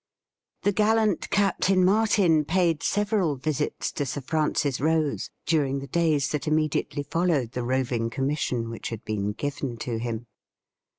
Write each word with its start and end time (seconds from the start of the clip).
The 0.63 0.71
gallant 0.71 1.29
Captain 1.29 1.85
Martin 1.85 2.43
paid 2.43 2.81
several 2.81 3.35
visits 3.35 3.91
to 3.91 4.03
Sii: 4.03 4.23
Francis 4.23 4.81
Rose 4.81 5.29
diu 5.45 5.63
ing 5.69 5.77
the 5.77 5.85
days 5.85 6.29
that 6.29 6.47
immediately 6.47 7.03
followed 7.03 7.51
the 7.51 7.61
roving 7.61 8.09
commission 8.09 8.71
which 8.71 8.89
had 8.89 9.05
been 9.05 9.33
given 9.33 9.77
to 9.77 9.99
him. 9.99 10.25